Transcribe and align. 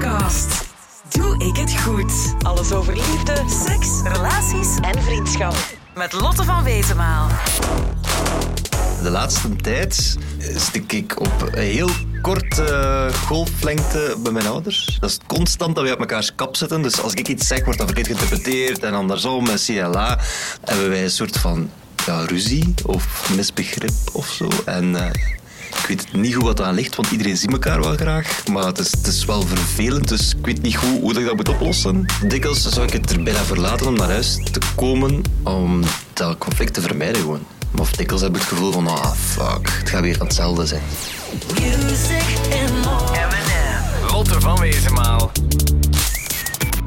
podcast. 0.00 0.64
Doe 1.08 1.38
ik 1.38 1.56
het 1.56 1.80
goed? 1.80 2.12
Alles 2.42 2.72
over 2.72 2.94
liefde, 2.94 3.44
seks, 3.66 3.88
relaties 4.02 4.76
en 4.80 5.02
vriendschap. 5.02 5.56
Met 5.94 6.12
Lotte 6.12 6.44
van 6.44 6.64
Wezenmaal. 6.64 7.28
De 9.02 9.10
laatste 9.10 9.56
tijd 9.56 10.18
stik 10.56 10.92
ik 10.92 11.20
op 11.20 11.48
een 11.52 11.62
heel 11.62 11.90
korte 12.22 13.08
golflengte 13.26 14.16
bij 14.22 14.32
mijn 14.32 14.46
ouders. 14.46 14.96
Dat 15.00 15.10
is 15.10 15.18
constant 15.26 15.74
dat 15.74 15.84
we 15.84 15.92
op 15.92 15.98
elkaars 15.98 16.34
kap 16.34 16.56
zitten. 16.56 16.82
Dus 16.82 17.02
als 17.02 17.14
ik 17.14 17.28
iets 17.28 17.46
zeg, 17.46 17.64
wordt 17.64 17.78
dat 17.78 17.90
verkeerd 17.90 18.18
geïnterpreteerd. 18.18 18.82
En 18.82 18.94
andersom, 18.94 19.48
en 19.48 19.58
CLA, 19.58 20.18
hebben 20.64 20.88
wij 20.88 21.02
een 21.04 21.10
soort 21.10 21.36
van 21.36 21.70
ja, 22.06 22.24
ruzie 22.24 22.74
of 22.84 23.30
misbegrip 23.36 23.94
of 24.12 24.26
zo. 24.26 24.48
En 24.64 24.84
uh, 24.84 25.06
ik 25.06 25.39
weet 25.96 26.12
niet 26.12 26.34
goed 26.34 26.44
wat 26.44 26.60
aan 26.60 26.74
ligt, 26.74 26.96
want 26.96 27.10
iedereen 27.10 27.36
ziet 27.36 27.52
elkaar 27.52 27.80
wel 27.80 27.96
graag. 27.96 28.46
Maar 28.46 28.64
het 28.64 28.78
is, 28.78 28.90
het 28.90 29.06
is 29.06 29.24
wel 29.24 29.42
vervelend, 29.42 30.08
dus 30.08 30.34
ik 30.34 30.46
weet 30.46 30.62
niet 30.62 30.76
goed 30.76 31.00
hoe 31.00 31.18
ik 31.18 31.26
dat 31.26 31.36
moet 31.36 31.48
oplossen. 31.48 32.06
Dikwijls 32.26 32.62
zou 32.62 32.86
ik 32.86 32.92
het 32.92 33.10
er 33.10 33.22
bijna 33.22 33.42
verlaten 33.42 33.86
om 33.86 33.94
naar 33.94 34.10
huis 34.10 34.38
te 34.50 34.60
komen, 34.74 35.22
om 35.42 35.80
dat 36.12 36.38
conflict 36.38 36.74
te 36.74 36.80
vermijden 36.80 37.22
gewoon. 37.22 37.40
Maar 37.70 37.86
dikwijls 37.96 38.22
heb 38.22 38.34
ik 38.34 38.40
het 38.40 38.48
gevoel 38.48 38.72
van, 38.72 38.86
ah 38.86 39.12
fuck, 39.12 39.70
het 39.78 39.88
gaat 39.88 40.00
weer 40.00 40.20
hetzelfde 40.20 40.66
zijn. 40.66 40.82
Music 41.54 42.24
and 42.52 42.84
more. 42.84 43.28
Lotte 44.12 44.40
van 44.40 44.60
Wezenmaal. 44.60 45.30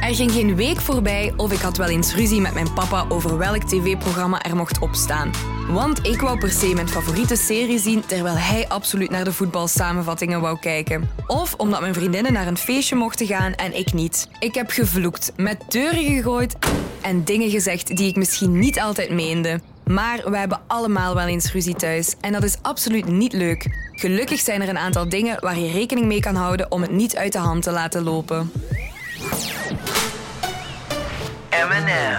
Er 0.00 0.14
ging 0.14 0.32
geen 0.32 0.56
week 0.56 0.80
voorbij 0.80 1.32
of 1.36 1.52
ik 1.52 1.60
had 1.60 1.76
wel 1.76 1.88
eens 1.88 2.14
ruzie 2.14 2.40
met 2.40 2.54
mijn 2.54 2.72
papa 2.72 3.06
over 3.08 3.38
welk 3.38 3.62
tv-programma 3.62 4.42
er 4.42 4.56
mocht 4.56 4.78
opstaan. 4.78 5.30
Want 5.68 6.06
ik 6.06 6.20
wou 6.20 6.38
per 6.38 6.50
se 6.50 6.74
mijn 6.74 6.88
favoriete 6.88 7.36
serie 7.36 7.78
zien 7.78 8.06
terwijl 8.06 8.36
hij 8.36 8.68
absoluut 8.68 9.10
naar 9.10 9.24
de 9.24 9.32
voetbalsamenvattingen 9.32 10.40
wou 10.40 10.58
kijken. 10.58 11.10
Of 11.26 11.54
omdat 11.54 11.80
mijn 11.80 11.94
vriendinnen 11.94 12.32
naar 12.32 12.46
een 12.46 12.56
feestje 12.56 12.96
mochten 12.96 13.26
gaan 13.26 13.54
en 13.54 13.78
ik 13.78 13.92
niet. 13.92 14.28
Ik 14.38 14.54
heb 14.54 14.70
gevloekt, 14.70 15.32
met 15.36 15.64
deuren 15.68 16.04
gegooid 16.04 16.56
en 17.00 17.24
dingen 17.24 17.50
gezegd 17.50 17.96
die 17.96 18.08
ik 18.08 18.16
misschien 18.16 18.58
niet 18.58 18.80
altijd 18.80 19.10
meende. 19.10 19.60
Maar 19.84 20.30
we 20.30 20.36
hebben 20.36 20.60
allemaal 20.66 21.14
wel 21.14 21.26
eens 21.26 21.52
ruzie 21.52 21.74
thuis 21.74 22.14
en 22.20 22.32
dat 22.32 22.42
is 22.42 22.56
absoluut 22.62 23.06
niet 23.06 23.32
leuk. 23.32 23.66
Gelukkig 23.92 24.40
zijn 24.40 24.62
er 24.62 24.68
een 24.68 24.78
aantal 24.78 25.08
dingen 25.08 25.36
waar 25.40 25.58
je 25.58 25.72
rekening 25.72 26.06
mee 26.06 26.20
kan 26.20 26.34
houden 26.34 26.70
om 26.70 26.82
het 26.82 26.90
niet 26.90 27.16
uit 27.16 27.32
de 27.32 27.38
hand 27.38 27.62
te 27.62 27.70
laten 27.70 28.02
lopen. 28.02 28.50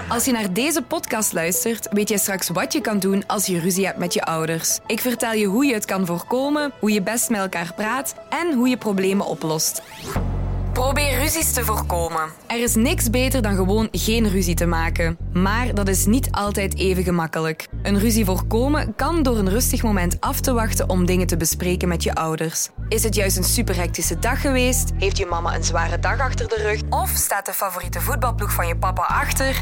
Als 0.08 0.26
je 0.26 0.32
naar 0.32 0.54
deze 0.54 0.82
podcast 0.82 1.34
luistert, 1.34 1.88
weet 1.92 2.10
je 2.10 2.18
straks 2.18 2.50
wat 2.50 2.74
je 2.74 2.82
kan 2.82 3.00
doen 3.00 3.24
als 3.28 3.46
je 3.46 3.60
ruzie 3.60 3.86
hebt 3.86 3.98
met 3.98 4.14
je 4.14 4.24
ouders. 4.24 4.80
Ik 4.88 5.00
vertel 5.00 5.34
je 5.34 5.46
hoe 5.46 5.66
je 5.66 5.74
het 5.74 5.86
kan 5.86 6.06
voorkomen, 6.06 6.72
hoe 6.80 6.92
je 6.92 7.02
best 7.02 7.30
met 7.30 7.40
elkaar 7.40 7.74
praat 7.76 8.16
en 8.30 8.54
hoe 8.54 8.70
je 8.70 8.78
problemen 8.78 9.26
oplost. 9.26 9.82
Probeer 10.76 11.20
ruzies 11.20 11.54
te 11.54 11.66
voorkomen. 11.66 12.30
Er 12.48 12.62
is 12.62 12.76
niks 12.76 13.10
beter 13.10 13.42
dan 13.42 13.56
gewoon 13.56 13.88
geen 13.92 14.30
ruzie 14.30 14.56
te 14.56 14.66
maken. 14.66 15.18
Maar 15.34 15.74
dat 15.74 15.88
is 15.88 16.06
niet 16.06 16.32
altijd 16.32 16.78
even 16.78 17.04
gemakkelijk. 17.04 17.68
Een 17.84 18.00
ruzie 18.00 18.26
voorkomen 18.26 18.96
kan 18.96 19.24
door 19.24 19.38
een 19.38 19.50
rustig 19.50 19.84
moment 19.84 20.22
af 20.22 20.40
te 20.40 20.54
wachten 20.54 20.90
om 20.90 21.06
dingen 21.06 21.28
te 21.28 21.38
bespreken 21.38 21.88
met 21.88 22.04
je 22.04 22.16
ouders. 22.16 22.70
Is 22.88 23.04
het 23.04 23.16
juist 23.16 23.38
een 23.38 23.44
superhectische 23.44 24.20
dag 24.20 24.42
geweest? 24.42 24.92
Heeft 24.98 25.18
je 25.18 25.26
mama 25.26 25.56
een 25.56 25.64
zware 25.64 26.00
dag 26.00 26.20
achter 26.20 26.48
de 26.48 26.56
rug? 26.56 26.82
Of 26.90 27.10
staat 27.10 27.46
de 27.46 27.54
favoriete 27.54 28.02
voetbalploeg 28.02 28.54
van 28.54 28.68
je 28.68 28.78
papa 28.78 29.04
achter? 29.04 29.62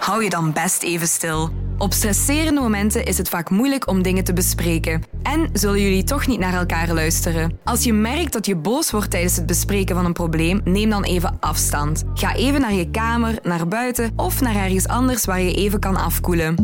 Hou 0.00 0.24
je 0.24 0.30
dan 0.30 0.52
best 0.52 0.82
even 0.82 1.08
stil. 1.08 1.61
Op 1.82 1.92
stresserende 1.92 2.60
momenten 2.60 3.04
is 3.04 3.18
het 3.18 3.28
vaak 3.28 3.50
moeilijk 3.50 3.88
om 3.88 4.02
dingen 4.02 4.24
te 4.24 4.32
bespreken. 4.32 5.02
En 5.22 5.48
zullen 5.52 5.82
jullie 5.82 6.04
toch 6.04 6.26
niet 6.26 6.38
naar 6.38 6.54
elkaar 6.54 6.92
luisteren. 6.92 7.58
Als 7.64 7.84
je 7.84 7.92
merkt 7.92 8.32
dat 8.32 8.46
je 8.46 8.56
boos 8.56 8.90
wordt 8.90 9.10
tijdens 9.10 9.36
het 9.36 9.46
bespreken 9.46 9.96
van 9.96 10.04
een 10.04 10.12
probleem, 10.12 10.60
neem 10.64 10.90
dan 10.90 11.02
even 11.04 11.36
afstand. 11.40 12.02
Ga 12.14 12.34
even 12.34 12.60
naar 12.60 12.72
je 12.72 12.90
kamer, 12.90 13.38
naar 13.42 13.68
buiten 13.68 14.12
of 14.16 14.40
naar 14.40 14.56
ergens 14.56 14.88
anders 14.88 15.24
waar 15.24 15.40
je 15.40 15.54
even 15.54 15.80
kan 15.80 15.96
afkoelen. 15.96 16.54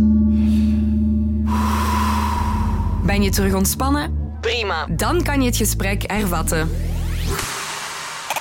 Ben 3.05 3.23
je 3.23 3.31
terug 3.31 3.55
ontspannen? 3.55 4.37
Prima. 4.41 4.87
Dan 4.91 5.23
kan 5.23 5.41
je 5.41 5.47
het 5.47 5.57
gesprek 5.57 6.11
hervatten. 6.11 6.69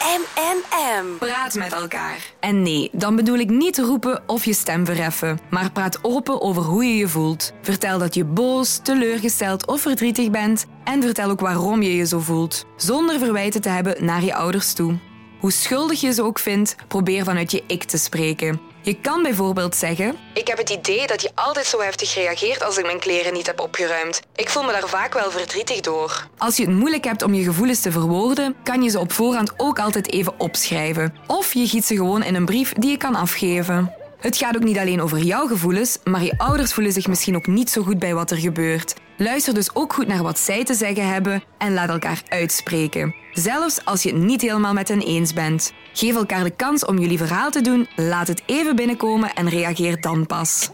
M&M. 0.07 1.17
Praat 1.19 1.55
met 1.55 1.73
elkaar. 1.73 2.33
En 2.39 2.61
nee, 2.61 2.89
dan 2.91 3.15
bedoel 3.15 3.37
ik 3.37 3.49
niet 3.49 3.77
roepen 3.77 4.23
of 4.27 4.45
je 4.45 4.53
stem 4.53 4.85
verheffen, 4.85 5.39
maar 5.49 5.71
praat 5.71 5.99
open 6.01 6.41
over 6.41 6.63
hoe 6.63 6.85
je 6.85 6.97
je 6.97 7.07
voelt. 7.07 7.53
Vertel 7.61 7.99
dat 7.99 8.15
je 8.15 8.25
boos, 8.25 8.79
teleurgesteld 8.83 9.67
of 9.67 9.81
verdrietig 9.81 10.31
bent 10.31 10.65
en 10.83 11.01
vertel 11.01 11.29
ook 11.29 11.39
waarom 11.39 11.81
je 11.81 11.95
je 11.95 12.05
zo 12.05 12.19
voelt, 12.19 12.65
zonder 12.75 13.19
verwijten 13.19 13.61
te 13.61 13.69
hebben 13.69 14.05
naar 14.05 14.23
je 14.23 14.35
ouders 14.35 14.73
toe. 14.73 14.97
Hoe 15.39 15.51
schuldig 15.51 16.01
je 16.01 16.13
ze 16.13 16.23
ook 16.23 16.39
vindt, 16.39 16.75
probeer 16.87 17.23
vanuit 17.23 17.51
je 17.51 17.63
ik 17.67 17.83
te 17.83 17.97
spreken. 17.97 18.59
Je 18.87 18.99
kan 19.01 19.23
bijvoorbeeld 19.23 19.75
zeggen: 19.75 20.15
Ik 20.33 20.47
heb 20.47 20.57
het 20.57 20.69
idee 20.69 21.07
dat 21.07 21.21
je 21.21 21.29
altijd 21.35 21.65
zo 21.65 21.81
heftig 21.81 22.15
reageert 22.15 22.63
als 22.63 22.77
ik 22.77 22.85
mijn 22.85 22.99
kleren 22.99 23.33
niet 23.33 23.47
heb 23.47 23.59
opgeruimd. 23.59 24.21
Ik 24.35 24.49
voel 24.49 24.63
me 24.63 24.71
daar 24.71 24.87
vaak 24.87 25.13
wel 25.13 25.31
verdrietig 25.31 25.79
door. 25.79 26.27
Als 26.37 26.57
je 26.57 26.63
het 26.63 26.73
moeilijk 26.73 27.03
hebt 27.03 27.21
om 27.21 27.33
je 27.33 27.43
gevoelens 27.43 27.81
te 27.81 27.91
verwoorden, 27.91 28.55
kan 28.63 28.81
je 28.81 28.89
ze 28.89 28.99
op 28.99 29.11
voorhand 29.11 29.53
ook 29.57 29.79
altijd 29.79 30.11
even 30.11 30.39
opschrijven. 30.39 31.15
Of 31.27 31.53
je 31.53 31.67
giet 31.67 31.85
ze 31.85 31.95
gewoon 31.95 32.23
in 32.23 32.35
een 32.35 32.45
brief 32.45 32.73
die 32.73 32.89
je 32.89 32.97
kan 32.97 33.15
afgeven. 33.15 33.93
Het 34.19 34.37
gaat 34.37 34.55
ook 34.55 34.63
niet 34.63 34.77
alleen 34.77 35.01
over 35.01 35.17
jouw 35.17 35.47
gevoelens, 35.47 35.97
maar 36.03 36.23
je 36.23 36.37
ouders 36.37 36.73
voelen 36.73 36.93
zich 36.93 37.07
misschien 37.07 37.35
ook 37.35 37.47
niet 37.47 37.69
zo 37.69 37.83
goed 37.83 37.99
bij 37.99 38.13
wat 38.13 38.31
er 38.31 38.37
gebeurt. 38.37 38.95
Luister 39.19 39.53
dus 39.53 39.75
ook 39.75 39.93
goed 39.93 40.07
naar 40.07 40.23
wat 40.23 40.39
zij 40.39 40.63
te 40.63 40.73
zeggen 40.73 41.07
hebben 41.07 41.43
en 41.57 41.73
laat 41.73 41.89
elkaar 41.89 42.21
uitspreken. 42.27 43.15
Zelfs 43.31 43.85
als 43.85 44.03
je 44.03 44.09
het 44.09 44.21
niet 44.21 44.41
helemaal 44.41 44.73
met 44.73 44.87
hen 44.87 45.01
eens 45.01 45.33
bent. 45.33 45.73
Geef 45.93 46.15
elkaar 46.15 46.43
de 46.43 46.55
kans 46.55 46.85
om 46.85 46.97
jullie 46.99 47.17
verhaal 47.17 47.49
te 47.49 47.61
doen, 47.61 47.87
laat 47.95 48.27
het 48.27 48.43
even 48.45 48.75
binnenkomen 48.75 49.33
en 49.33 49.49
reageer 49.49 50.01
dan 50.01 50.25
pas. 50.25 50.69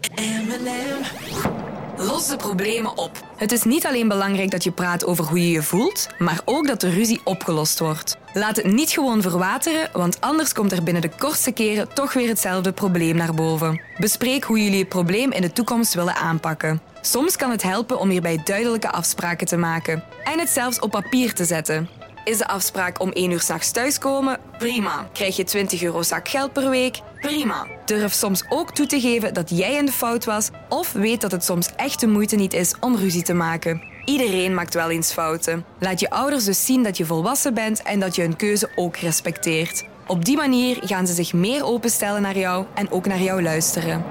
Los 1.96 2.28
de 2.28 2.36
problemen 2.36 2.98
op. 2.98 3.23
Het 3.36 3.52
is 3.52 3.62
niet 3.62 3.86
alleen 3.86 4.08
belangrijk 4.08 4.50
dat 4.50 4.64
je 4.64 4.70
praat 4.70 5.04
over 5.04 5.24
hoe 5.24 5.40
je 5.40 5.50
je 5.50 5.62
voelt, 5.62 6.08
maar 6.18 6.40
ook 6.44 6.66
dat 6.66 6.80
de 6.80 6.90
ruzie 6.90 7.20
opgelost 7.24 7.78
wordt. 7.78 8.16
Laat 8.32 8.56
het 8.56 8.72
niet 8.72 8.90
gewoon 8.90 9.22
verwateren, 9.22 9.88
want 9.92 10.20
anders 10.20 10.52
komt 10.52 10.72
er 10.72 10.82
binnen 10.82 11.02
de 11.02 11.10
kortste 11.18 11.52
keren 11.52 11.94
toch 11.94 12.12
weer 12.12 12.28
hetzelfde 12.28 12.72
probleem 12.72 13.16
naar 13.16 13.34
boven. 13.34 13.80
Bespreek 13.98 14.44
hoe 14.44 14.62
jullie 14.62 14.78
het 14.78 14.88
probleem 14.88 15.32
in 15.32 15.42
de 15.42 15.52
toekomst 15.52 15.94
willen 15.94 16.14
aanpakken. 16.14 16.80
Soms 17.00 17.36
kan 17.36 17.50
het 17.50 17.62
helpen 17.62 17.98
om 17.98 18.08
hierbij 18.08 18.40
duidelijke 18.44 18.90
afspraken 18.90 19.46
te 19.46 19.56
maken 19.56 20.04
en 20.24 20.38
het 20.38 20.48
zelfs 20.48 20.78
op 20.78 20.90
papier 20.90 21.34
te 21.34 21.44
zetten. 21.44 21.88
Is 22.24 22.38
de 22.38 22.46
afspraak 22.46 23.00
om 23.00 23.10
1 23.10 23.30
uur 23.30 23.40
s'nachts 23.40 23.70
thuiskomen? 23.70 24.38
Prima. 24.58 25.08
Krijg 25.12 25.36
je 25.36 25.44
20 25.44 25.82
euro 25.82 26.02
zakgeld 26.02 26.52
per 26.52 26.70
week? 26.70 27.00
Prima. 27.20 27.66
Durf 27.84 28.12
soms 28.12 28.44
ook 28.48 28.74
toe 28.74 28.86
te 28.86 29.00
geven 29.00 29.34
dat 29.34 29.50
jij 29.50 29.74
in 29.74 29.86
de 29.86 29.92
fout 29.92 30.24
was 30.24 30.50
of 30.68 30.92
weet 30.92 31.20
dat 31.20 31.30
het 31.30 31.44
soms 31.44 31.68
echt 31.76 32.00
de 32.00 32.06
moeite 32.06 32.36
niet 32.36 32.52
is 32.52 32.74
om 32.80 32.96
ruzie 32.96 33.22
te 33.22 33.34
maken. 33.34 33.82
Iedereen 34.04 34.54
maakt 34.54 34.74
wel 34.74 34.90
eens 34.90 35.12
fouten. 35.12 35.64
Laat 35.78 36.00
je 36.00 36.10
ouders 36.10 36.44
dus 36.44 36.64
zien 36.64 36.82
dat 36.82 36.96
je 36.96 37.06
volwassen 37.06 37.54
bent 37.54 37.82
en 37.82 38.00
dat 38.00 38.14
je 38.14 38.22
hun 38.22 38.36
keuze 38.36 38.70
ook 38.76 38.96
respecteert. 38.96 39.84
Op 40.06 40.24
die 40.24 40.36
manier 40.36 40.78
gaan 40.80 41.06
ze 41.06 41.14
zich 41.14 41.32
meer 41.32 41.64
openstellen 41.64 42.22
naar 42.22 42.38
jou 42.38 42.66
en 42.74 42.90
ook 42.90 43.06
naar 43.06 43.22
jou 43.22 43.42
luisteren. 43.42 44.04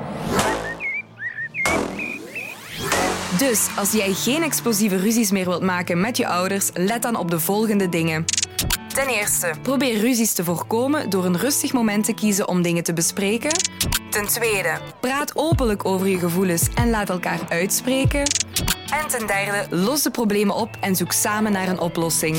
Dus 3.38 3.67
als 3.75 3.91
jij 3.91 4.13
geen 4.13 4.44
explosieve 4.44 4.95
ruzies 4.95 5.31
meer 5.31 5.45
wilt 5.45 5.61
maken 5.61 5.99
met 5.99 6.17
je 6.17 6.27
ouders, 6.27 6.69
let 6.73 7.01
dan 7.01 7.16
op 7.16 7.31
de 7.31 7.39
volgende 7.39 7.89
dingen. 7.89 8.25
Ten 8.94 9.07
eerste, 9.07 9.53
probeer 9.61 9.99
ruzies 9.99 10.33
te 10.33 10.44
voorkomen 10.44 11.09
door 11.09 11.25
een 11.25 11.38
rustig 11.38 11.73
moment 11.73 12.05
te 12.05 12.13
kiezen 12.13 12.47
om 12.47 12.61
dingen 12.61 12.83
te 12.83 12.94
bespreken. 12.94 13.51
Ten 14.09 14.25
tweede, 14.25 14.77
praat 14.99 15.31
openlijk 15.35 15.85
over 15.85 16.07
je 16.07 16.17
gevoelens 16.17 16.67
en 16.75 16.89
laat 16.89 17.09
elkaar 17.09 17.39
uitspreken. 17.49 18.21
En 18.89 19.07
ten 19.07 19.27
derde, 19.27 19.75
los 19.75 20.01
de 20.01 20.11
problemen 20.11 20.55
op 20.55 20.69
en 20.79 20.95
zoek 20.95 21.11
samen 21.11 21.51
naar 21.51 21.67
een 21.67 21.79
oplossing. 21.79 22.38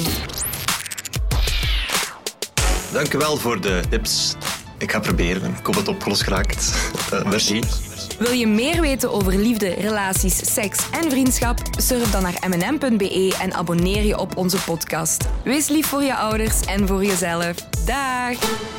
Dank 2.92 3.12
u 3.12 3.18
wel 3.18 3.36
voor 3.36 3.60
de 3.60 3.82
tips. 3.90 4.34
Ik 4.78 4.90
ga 4.90 5.00
proberen. 5.00 5.54
Ik 5.58 5.66
hoop 5.66 5.74
het 5.74 5.88
opgelost 5.88 6.22
geraakt. 6.22 6.74
Uh, 7.12 7.24
merci. 7.24 7.60
Wil 8.18 8.32
je 8.32 8.46
meer 8.46 8.80
weten 8.80 9.12
over 9.12 9.36
liefde, 9.36 9.68
relaties, 9.68 10.54
seks 10.54 10.90
en 10.90 11.10
vriendschap? 11.10 11.58
Surf 11.76 12.10
dan 12.10 12.22
naar 12.22 12.48
mnm.be 12.48 13.36
en 13.40 13.54
abonneer 13.54 14.04
je 14.04 14.18
op 14.18 14.36
onze 14.36 14.58
podcast. 14.64 15.24
Wees 15.44 15.68
lief 15.68 15.86
voor 15.86 16.02
je 16.02 16.14
ouders 16.14 16.60
en 16.60 16.86
voor 16.88 17.04
jezelf. 17.04 17.54
Dag! 17.84 18.73